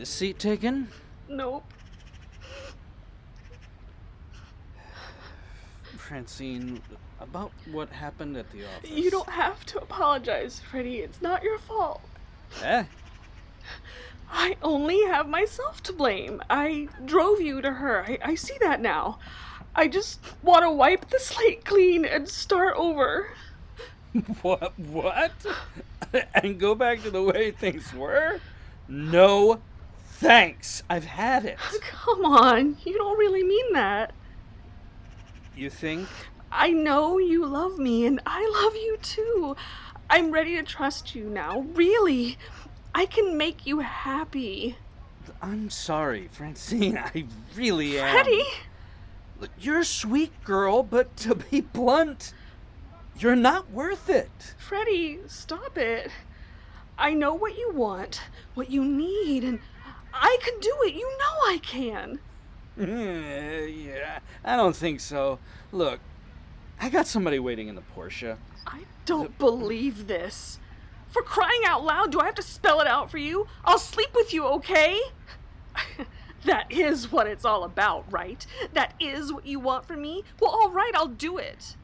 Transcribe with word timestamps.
this 0.00 0.08
seat 0.08 0.38
taken? 0.38 0.88
Nope. 1.28 1.62
Francine, 5.98 6.80
about 7.20 7.52
what 7.70 7.90
happened 7.90 8.34
at 8.38 8.50
the 8.50 8.64
office. 8.64 8.88
You 8.88 9.10
don't 9.10 9.28
have 9.28 9.66
to 9.66 9.78
apologize, 9.78 10.58
Freddy. 10.58 11.00
It's 11.00 11.20
not 11.20 11.42
your 11.42 11.58
fault. 11.58 12.00
Eh? 12.62 12.84
I 14.32 14.56
only 14.62 15.04
have 15.04 15.28
myself 15.28 15.82
to 15.82 15.92
blame. 15.92 16.42
I 16.48 16.88
drove 17.04 17.42
you 17.42 17.60
to 17.60 17.70
her. 17.70 18.02
I, 18.02 18.18
I 18.24 18.34
see 18.36 18.56
that 18.60 18.80
now. 18.80 19.18
I 19.74 19.86
just 19.86 20.20
want 20.42 20.62
to 20.62 20.70
wipe 20.70 21.10
the 21.10 21.20
slate 21.20 21.66
clean 21.66 22.06
and 22.06 22.26
start 22.26 22.74
over. 22.76 23.28
What? 24.42 24.72
What? 24.78 25.32
and 26.34 26.58
go 26.58 26.74
back 26.74 27.02
to 27.02 27.10
the 27.10 27.22
way 27.22 27.50
things 27.50 27.92
were? 27.92 28.40
No, 28.88 29.60
thanks. 30.20 30.82
I've 30.88 31.06
had 31.06 31.44
it. 31.44 31.58
Come 31.80 32.24
on, 32.24 32.76
you 32.84 32.96
don't 32.96 33.18
really 33.18 33.42
mean 33.42 33.72
that. 33.72 34.12
You 35.56 35.70
think? 35.70 36.08
I 36.52 36.70
know 36.70 37.18
you 37.18 37.46
love 37.46 37.78
me, 37.78 38.06
and 38.06 38.20
I 38.26 38.48
love 38.62 38.74
you 38.74 38.98
too. 39.02 39.56
I'm 40.08 40.30
ready 40.30 40.56
to 40.56 40.62
trust 40.62 41.14
you 41.14 41.24
now. 41.24 41.60
Really. 41.74 42.38
I 42.94 43.06
can 43.06 43.36
make 43.38 43.66
you 43.66 43.80
happy. 43.80 44.76
I'm 45.40 45.70
sorry, 45.70 46.28
Francine. 46.32 46.98
I 47.14 47.26
really 47.56 47.98
am. 47.98 48.12
Freddy! 48.12 48.42
Look, 49.40 49.50
You're 49.58 49.80
a 49.80 49.84
sweet 49.84 50.32
girl, 50.44 50.82
but 50.82 51.16
to 51.18 51.34
be 51.36 51.60
blunt, 51.60 52.34
you're 53.18 53.36
not 53.36 53.70
worth 53.70 54.10
it. 54.10 54.54
Freddy, 54.58 55.20
stop 55.28 55.78
it. 55.78 56.10
I 56.98 57.14
know 57.14 57.32
what 57.32 57.56
you 57.56 57.70
want, 57.72 58.20
what 58.54 58.70
you 58.70 58.84
need, 58.84 59.44
and 59.44 59.60
I 60.12 60.38
can 60.42 60.58
do 60.60 60.74
it. 60.82 60.94
You 60.94 61.08
know 61.18 61.52
I 61.52 61.58
can. 61.62 62.18
Eh, 62.80 63.66
yeah, 63.66 64.20
I 64.44 64.56
don't 64.56 64.76
think 64.76 65.00
so. 65.00 65.38
Look, 65.72 66.00
I 66.80 66.88
got 66.88 67.06
somebody 67.06 67.38
waiting 67.38 67.68
in 67.68 67.74
the 67.74 67.82
Porsche. 67.94 68.36
I 68.66 68.82
don't 69.04 69.36
believe 69.38 70.06
this. 70.06 70.58
For 71.08 71.22
crying 71.22 71.62
out 71.66 71.84
loud, 71.84 72.12
do 72.12 72.20
I 72.20 72.26
have 72.26 72.36
to 72.36 72.42
spell 72.42 72.80
it 72.80 72.86
out 72.86 73.10
for 73.10 73.18
you? 73.18 73.48
I'll 73.64 73.78
sleep 73.78 74.10
with 74.14 74.32
you, 74.32 74.46
okay? 74.46 75.00
that 76.44 76.70
is 76.70 77.10
what 77.10 77.26
it's 77.26 77.44
all 77.44 77.64
about, 77.64 78.04
right? 78.10 78.46
That 78.72 78.94
is 79.00 79.32
what 79.32 79.44
you 79.44 79.58
want 79.58 79.86
from 79.86 80.02
me? 80.02 80.22
Well, 80.40 80.52
all 80.52 80.70
right, 80.70 80.92
I'll 80.94 81.06
do 81.06 81.38
it. 81.38 81.76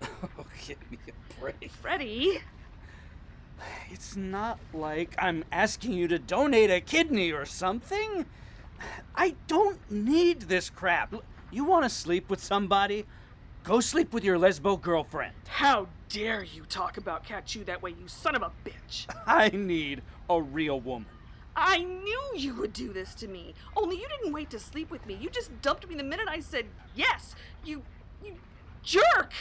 Oh, 0.38 0.44
give 0.66 0.78
me 0.90 0.98
a 1.08 1.40
break. 1.40 1.70
Freddie, 1.70 2.40
It's 3.90 4.16
not 4.16 4.58
like 4.72 5.14
I'm 5.18 5.44
asking 5.50 5.92
you 5.92 6.08
to 6.08 6.18
donate 6.18 6.70
a 6.70 6.80
kidney 6.80 7.32
or 7.32 7.44
something. 7.44 8.26
I 9.14 9.34
don't 9.46 9.78
need 9.90 10.42
this 10.42 10.70
crap. 10.70 11.14
You 11.50 11.64
want 11.64 11.84
to 11.84 11.90
sleep 11.90 12.30
with 12.30 12.42
somebody? 12.42 13.06
Go 13.64 13.80
sleep 13.80 14.12
with 14.12 14.24
your 14.24 14.38
lesbo 14.38 14.80
girlfriend. 14.80 15.34
how 15.48 15.88
dare 16.08 16.42
you 16.42 16.62
talk 16.64 16.96
about 16.96 17.24
Katchoo 17.24 17.64
that 17.66 17.82
way, 17.82 17.90
you 17.90 18.08
son 18.08 18.34
of 18.34 18.42
a 18.42 18.50
bitch? 18.64 19.06
I 19.26 19.50
need 19.50 20.02
a 20.30 20.40
real 20.40 20.80
woman. 20.80 21.08
I 21.54 21.82
knew 21.82 22.22
you 22.36 22.54
would 22.54 22.72
do 22.72 22.92
this 22.92 23.14
to 23.16 23.26
me. 23.28 23.52
Only 23.76 23.96
you 23.96 24.06
didn't 24.08 24.32
wait 24.32 24.48
to 24.50 24.60
sleep 24.60 24.90
with 24.90 25.04
me. 25.06 25.18
You 25.20 25.28
just 25.28 25.50
dumped 25.60 25.88
me 25.88 25.96
the 25.96 26.04
minute 26.04 26.28
I 26.28 26.40
said 26.40 26.66
yes. 26.94 27.34
You, 27.64 27.82
you 28.24 28.36
jerk! 28.82 29.32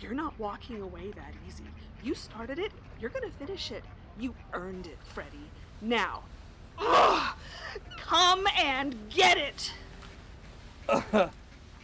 You're 0.00 0.14
not 0.14 0.38
walking 0.38 0.80
away 0.80 1.10
that 1.10 1.32
easy. 1.46 1.64
You 2.02 2.14
started 2.14 2.58
it, 2.58 2.72
you're 3.00 3.10
gonna 3.10 3.30
finish 3.38 3.70
it. 3.70 3.84
You 4.18 4.34
earned 4.52 4.86
it, 4.86 4.98
Freddy. 5.14 5.50
Now, 5.80 6.22
ugh, 6.78 7.34
come 7.98 8.46
and 8.58 8.96
get 9.10 9.38
it! 9.38 9.72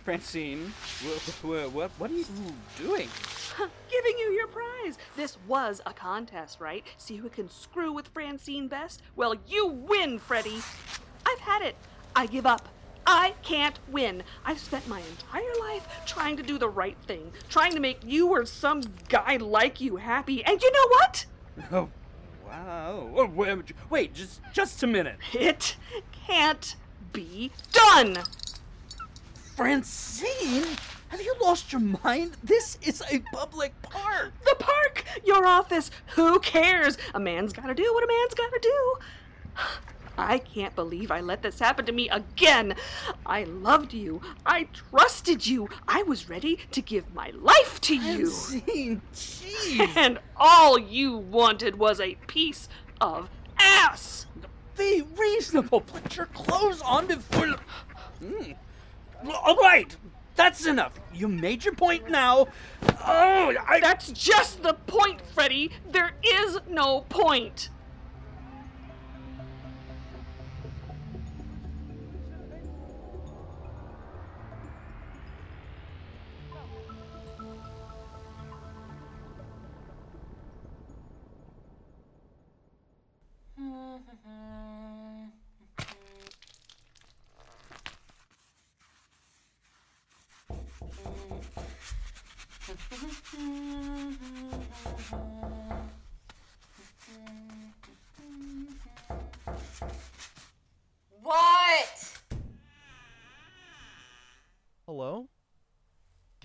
Francine, 0.05 0.73
what, 1.43 1.73
what, 1.73 1.91
what 1.99 2.11
are 2.11 2.15
you 2.15 2.25
doing? 2.79 3.09
Giving 3.91 4.19
you 4.19 4.31
your 4.33 4.47
prize. 4.47 4.99
This 5.17 5.37
was 5.49 5.81
a 5.85 5.93
contest, 5.93 6.61
right? 6.61 6.85
See 6.97 7.17
who 7.17 7.29
can 7.29 7.51
screw 7.51 7.93
with 7.93 8.09
Francine 8.09 8.69
best? 8.69 9.03
Well, 9.17 9.35
you 9.49 9.67
win, 9.67 10.19
Freddy. 10.19 10.61
I've 11.27 11.41
had 11.41 11.63
it. 11.63 11.77
I 12.15 12.27
give 12.27 12.47
up. 12.47 12.69
I 13.07 13.35
can't 13.43 13.79
win. 13.89 14.23
I've 14.45 14.59
spent 14.59 14.89
my 14.89 15.01
entire 15.01 15.55
life 15.61 15.87
trying 16.07 16.37
to 16.37 16.43
do 16.43 16.59
the 16.59 16.69
right 16.69 16.97
thing, 17.07 17.33
trying 17.49 17.73
to 17.73 17.81
make 17.81 18.01
you 18.05 18.29
or 18.29 18.45
some 18.45 18.83
guy 19.09 19.37
like 19.37 19.81
you 19.81 19.97
happy. 19.97 20.45
And 20.45 20.61
you 20.61 20.73
know 20.73 20.89
what? 20.89 21.27
Oh, 21.73 21.89
wow. 22.47 23.09
Oh, 23.17 23.27
wait, 23.27 23.73
wait, 23.89 24.13
just 24.15 24.41
just 24.53 24.83
a 24.83 24.87
minute. 24.87 25.17
It 25.33 25.77
can't 26.27 26.77
be 27.13 27.51
done. 27.73 28.19
Francine, 29.57 30.77
have 31.09 31.23
you 31.23 31.35
lost 31.41 31.73
your 31.73 31.81
mind? 31.81 32.37
This 32.45 32.77
is 32.83 33.03
a 33.11 33.21
public 33.33 33.81
park. 33.81 34.35
The 34.45 34.55
park, 34.59 35.05
your 35.25 35.47
office, 35.47 35.91
who 36.09 36.39
cares? 36.41 36.99
A 37.15 37.21
man's 37.21 37.55
gotta 37.55 37.75
do 37.75 37.95
what 37.95 38.05
a 38.05 38.07
man's 38.07 38.35
gotta 38.35 38.59
do. 38.61 38.95
I 40.19 40.39
can't 40.39 40.75
believe 40.75 41.11
I 41.11 41.21
let 41.21 41.43
this 41.43 41.59
happen 41.59 41.87
to 41.87 41.93
me 41.93 42.09
again. 42.09 42.75
I 43.25 43.45
loved 43.45 43.93
you. 43.93 44.21
I 44.45 44.69
trusted 44.73 45.47
you. 45.47 45.69
I 45.87 46.03
was 46.03 46.29
ready 46.29 46.59
to 46.71 46.81
give 46.81 47.15
my 47.15 47.33
life 47.35 47.81
to 47.83 47.95
you. 47.97 48.31
Francine, 48.31 49.03
jeez. 49.15 49.97
And 49.97 50.19
all 50.37 50.79
you 50.79 51.17
wanted 51.17 51.79
was 51.79 52.01
a 52.01 52.15
piece 52.27 52.69
of 53.01 53.29
ass. 53.59 54.27
Be 54.77 55.03
reasonable. 55.17 55.81
Put 55.81 56.17
your 56.17 56.27
clothes 56.27 56.83
on 56.83 57.07
before. 57.07 57.57
Mm. 58.23 58.57
All 59.43 59.57
right, 59.57 59.97
that's 60.35 60.67
enough. 60.67 60.93
You 61.15 61.29
made 61.29 61.65
your 61.65 61.75
point 61.75 62.11
now. 62.11 62.49
Oh, 63.07 63.55
I. 63.67 63.81
That's 63.81 64.13
just 64.13 64.63
the 64.63 64.75
point, 64.75 65.23
Freddy. 65.23 65.71
There 65.91 66.13
is 66.23 66.59
no 66.69 67.03
point. 67.09 67.71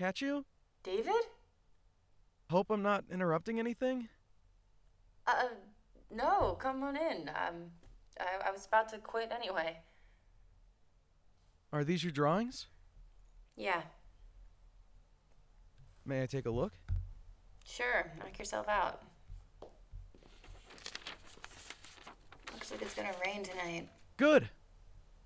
Katchoo? 0.02 0.42
David? 0.82 1.14
Hope 2.50 2.70
I'm 2.70 2.82
not 2.82 3.04
interrupting 3.08 3.60
anything? 3.60 4.08
Uh, 5.28 5.44
no, 6.10 6.56
come 6.58 6.82
on 6.82 6.96
in. 6.96 7.28
Um, 7.28 7.70
I, 8.18 8.48
I 8.48 8.50
was 8.50 8.66
about 8.66 8.88
to 8.88 8.98
quit 8.98 9.30
anyway. 9.32 9.78
Are 11.72 11.84
these 11.84 12.02
your 12.02 12.10
drawings? 12.10 12.66
Yeah, 13.56 13.82
May 16.04 16.24
I 16.24 16.26
take 16.26 16.46
a 16.46 16.50
look? 16.50 16.72
sure. 17.64 18.10
Knock 18.18 18.36
yourself 18.40 18.68
out. 18.68 19.02
Looks 22.52 22.72
like 22.72 22.82
it's 22.82 22.94
gonna 22.94 23.14
rain 23.24 23.44
tonight. 23.44 23.88
Good! 24.16 24.48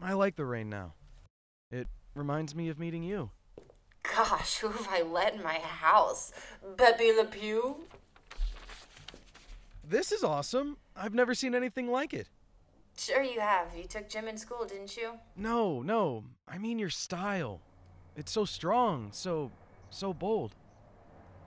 I 0.02 0.12
like 0.12 0.37
the 0.37 0.44
rain 0.44 0.69
now. 0.69 0.93
It 1.70 1.88
reminds 2.14 2.55
me 2.55 2.69
of 2.69 2.79
meeting 2.79 3.02
you. 3.02 3.31
Gosh, 4.17 4.59
who 4.59 4.69
have 4.69 4.89
I 4.91 5.03
let 5.03 5.35
in 5.35 5.43
my 5.43 5.59
house? 5.59 6.33
Pepe 6.79 7.13
Le 7.13 7.27
Pew? 7.27 7.77
This 9.87 10.11
is 10.11 10.25
awesome! 10.25 10.79
I've 10.97 11.13
never 11.13 11.35
seen 11.35 11.55
anything 11.55 11.91
like 11.91 12.15
it. 12.15 12.29
Sure 12.97 13.23
you 13.23 13.41
have. 13.41 13.67
You 13.77 13.85
took 13.85 14.09
gym 14.09 14.27
in 14.27 14.39
school, 14.39 14.65
didn't 14.65 14.97
you? 14.97 15.13
No, 15.37 15.83
no, 15.83 16.25
I 16.49 16.57
mean 16.57 16.79
your 16.79 16.89
style. 16.89 17.61
It's 18.17 18.33
so 18.33 18.47
strong, 18.47 19.09
so, 19.13 19.51
so 19.91 20.15
bold. 20.15 20.55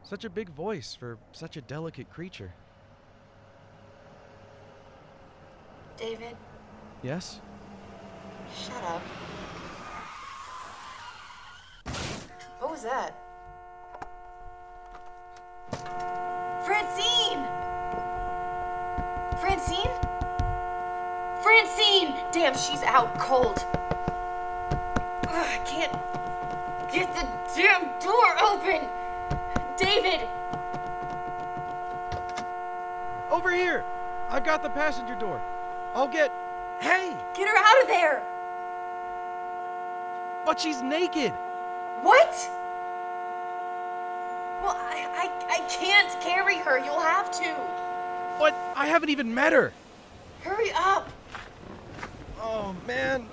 Such 0.04 0.24
a 0.24 0.30
big 0.30 0.50
voice 0.50 0.94
for 0.95 1.18
such 1.31 1.57
a 1.57 1.62
delicate 1.62 2.12
creature. 2.12 2.54
David, 5.98 6.38
Yes? 7.01 7.39
shut 8.56 8.83
up. 8.83 9.01
Was 12.79 12.85
that? 12.85 13.13
Francine! 16.65 17.45
Francine? 19.39 19.91
Francine! 21.41 22.15
Damn, 22.31 22.55
she's 22.55 22.83
out 22.83 23.17
cold. 23.19 23.65
Ugh, 25.27 25.45
I 25.45 25.61
can't 25.65 25.91
get 26.91 27.13
the 27.15 27.27
damn 27.55 27.89
door 27.99 28.37
open. 28.41 28.87
David! 29.77 30.27
Over 33.29 33.51
here! 33.51 33.83
I've 34.29 34.43
got 34.43 34.61
the 34.61 34.69
passenger 34.69 35.15
door. 35.15 35.41
I'll 35.95 36.07
get. 36.07 36.31
Hey! 36.79 37.15
Get 37.33 37.47
her 37.47 37.57
out 37.57 37.81
of 37.81 37.87
there! 37.87 38.23
But 40.45 40.59
she's 40.59 40.81
naked! 40.81 41.33
What? 42.01 42.49
I, 45.19 45.27
I 45.50 45.68
can't 45.68 46.21
carry 46.21 46.56
her. 46.60 46.77
You'll 46.77 47.01
have 47.01 47.30
to. 47.31 47.56
But 48.39 48.54
I 48.75 48.88
haven't 48.88 49.10
even 49.10 49.36
met 49.36 49.51
her! 49.51 49.74
Hurry 50.42 50.71
up. 50.74 51.10
Oh, 52.39 52.74
man. 52.88 53.27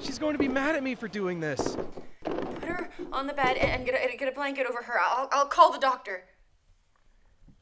She's 0.00 0.18
going 0.18 0.32
to 0.32 0.38
be 0.38 0.48
mad 0.48 0.74
at 0.74 0.82
me 0.82 0.96
for 0.96 1.06
doing 1.06 1.38
this. 1.38 1.76
Put 2.24 2.64
her 2.64 2.90
on 3.12 3.28
the 3.28 3.34
bed 3.34 3.56
and 3.56 3.86
get 3.86 3.94
a, 3.94 4.16
get 4.16 4.28
a 4.28 4.32
blanket 4.32 4.66
over 4.68 4.82
her. 4.82 4.98
I'll, 5.00 5.28
I'll 5.30 5.46
call 5.46 5.72
the 5.72 5.78
doctor. 5.78 6.24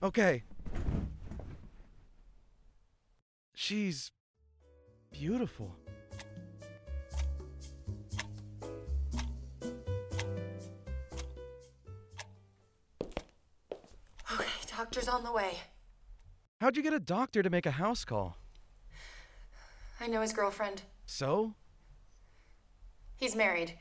Okay. 0.03 0.45
She's 3.55 4.11
beautiful. 5.13 5.77
Doctor's 14.87 15.09
on 15.09 15.25
the 15.25 15.33
way. 15.33 15.59
How'd 16.61 16.77
you 16.77 16.83
get 16.83 16.93
a 16.93 17.01
doctor 17.01 17.43
to 17.43 17.51
make 17.51 17.67
a 17.67 17.73
house 17.73 18.05
call? 18.05 18.37
I 20.01 20.07
know 20.07 20.21
his 20.21 20.33
girlfriend. 20.33 20.83
So? 21.07 21.55
He's 23.17 23.35
married. 23.35 23.73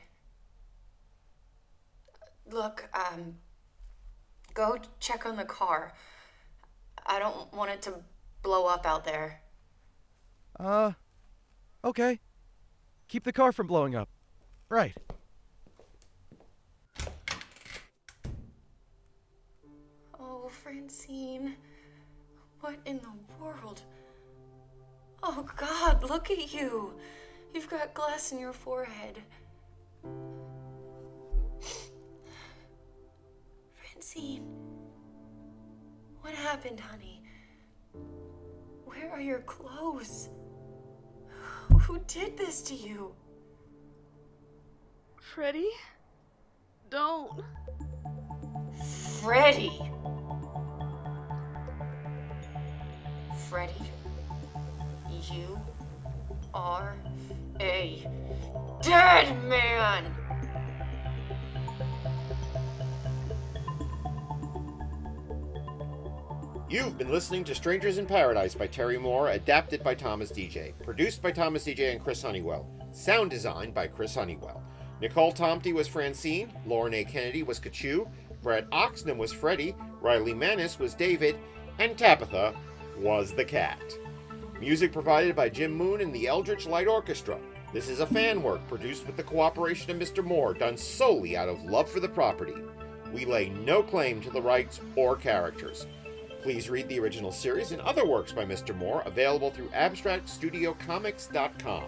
Look, 2.50 2.88
um, 2.92 3.36
go 4.52 4.78
check 4.98 5.26
on 5.26 5.36
the 5.36 5.44
car. 5.44 5.92
I 7.06 7.20
don't 7.20 7.52
want 7.54 7.70
it 7.70 7.82
to 7.82 7.94
blow 8.42 8.66
up 8.66 8.84
out 8.84 9.04
there. 9.04 9.42
Uh, 10.58 10.92
okay. 11.84 12.18
Keep 13.06 13.22
the 13.22 13.32
car 13.32 13.52
from 13.52 13.68
blowing 13.68 13.94
up. 13.94 14.08
Right. 14.68 14.96
Oh, 20.46 20.48
Francine. 20.48 21.56
What 22.60 22.76
in 22.84 23.00
the 23.00 23.10
world? 23.44 23.82
Oh, 25.20 25.44
God, 25.56 26.08
look 26.08 26.30
at 26.30 26.54
you. 26.54 26.92
You've 27.52 27.68
got 27.68 27.94
glass 27.94 28.30
in 28.30 28.38
your 28.38 28.52
forehead. 28.52 29.18
Francine. 33.74 34.46
What 36.20 36.34
happened, 36.34 36.78
honey? 36.78 37.24
Where 38.84 39.10
are 39.10 39.20
your 39.20 39.40
clothes? 39.40 40.28
Who 41.82 41.98
did 42.06 42.36
this 42.36 42.62
to 42.62 42.74
you? 42.74 43.12
Freddie? 45.20 45.72
Don't. 46.88 47.42
Freddie. 49.20 49.82
Freddie, 53.48 53.72
you 55.30 55.60
are 56.52 56.96
a 57.60 58.04
dead 58.82 59.40
man. 59.44 60.04
You've 66.68 66.98
been 66.98 67.12
listening 67.12 67.44
to 67.44 67.54
Strangers 67.54 67.98
in 67.98 68.06
Paradise 68.06 68.56
by 68.56 68.66
Terry 68.66 68.98
Moore, 68.98 69.30
adapted 69.30 69.84
by 69.84 69.94
Thomas 69.94 70.32
DJ, 70.32 70.72
produced 70.82 71.22
by 71.22 71.30
Thomas 71.30 71.64
DJ 71.64 71.92
and 71.92 72.02
Chris 72.02 72.22
Honeywell, 72.22 72.68
sound 72.90 73.30
designed 73.30 73.72
by 73.74 73.86
Chris 73.86 74.16
Honeywell. 74.16 74.60
Nicole 75.00 75.32
Tomty 75.32 75.72
was 75.72 75.86
Francine, 75.86 76.52
Lauren 76.66 76.94
A. 76.94 77.04
Kennedy 77.04 77.44
was 77.44 77.60
Katchoo, 77.60 78.10
Brad 78.42 78.68
Oxnam 78.70 79.18
was 79.18 79.32
Freddie, 79.32 79.76
Riley 80.00 80.34
Manis 80.34 80.80
was 80.80 80.94
David, 80.94 81.38
and 81.78 81.96
Tabitha 81.96 82.52
was 82.98 83.32
the 83.32 83.44
cat. 83.44 83.80
Music 84.60 84.92
provided 84.92 85.36
by 85.36 85.48
Jim 85.48 85.72
Moon 85.72 86.00
and 86.00 86.12
the 86.14 86.26
Eldritch 86.26 86.66
Light 86.66 86.88
Orchestra. 86.88 87.38
This 87.72 87.88
is 87.88 88.00
a 88.00 88.06
fan 88.06 88.42
work 88.42 88.66
produced 88.68 89.06
with 89.06 89.16
the 89.16 89.22
cooperation 89.22 89.90
of 89.90 89.98
Mr. 89.98 90.24
Moore, 90.24 90.54
done 90.54 90.76
solely 90.76 91.36
out 91.36 91.48
of 91.48 91.62
love 91.64 91.90
for 91.90 92.00
the 92.00 92.08
property. 92.08 92.54
We 93.12 93.24
lay 93.24 93.50
no 93.50 93.82
claim 93.82 94.20
to 94.22 94.30
the 94.30 94.40
rights 94.40 94.80
or 94.94 95.16
characters. 95.16 95.86
Please 96.42 96.70
read 96.70 96.88
the 96.88 97.00
original 97.00 97.32
series 97.32 97.72
and 97.72 97.82
other 97.82 98.06
works 98.06 98.32
by 98.32 98.44
Mr. 98.44 98.74
Moore, 98.74 99.02
available 99.04 99.50
through 99.50 99.68
AbstractStudioComics.com. 99.68 101.84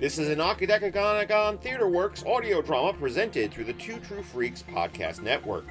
This 0.00 0.18
is 0.18 0.28
an 0.28 0.38
Akadekaganagon 0.38 1.60
Theater 1.60 1.88
Works 1.88 2.24
audio 2.24 2.60
drama 2.60 2.92
presented 2.94 3.52
through 3.52 3.64
the 3.64 3.74
Two 3.74 3.98
True 4.00 4.22
Freaks 4.22 4.62
podcast 4.62 5.22
network. 5.22 5.66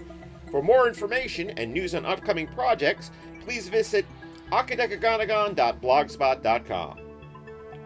For 0.50 0.62
more 0.62 0.88
information 0.88 1.50
and 1.52 1.74
news 1.74 1.96
on 1.96 2.06
upcoming 2.06 2.48
projects, 2.48 3.12
please 3.44 3.68
visit 3.68 4.06
akadekaganagon.blogspot.com. 4.54 7.00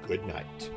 Good 0.08 0.26
night. 0.26 0.72